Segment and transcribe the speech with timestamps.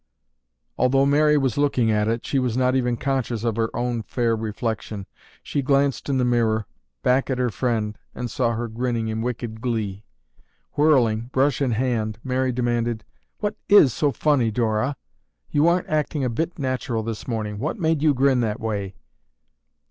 [0.79, 4.35] Although Mary was looking at it, she was not even conscious of her own fair
[4.35, 5.05] reflection.
[5.43, 6.65] She glanced in the mirror,
[7.03, 10.03] back at her friend, and saw her grinning in wicked glee.
[10.73, 13.03] Whirling, brush in hand, Mary demanded,
[13.41, 14.95] "What is so funny, Dora?
[15.51, 17.59] You aren't acting a bit natural this morning.
[17.59, 18.95] What made you grin that way?"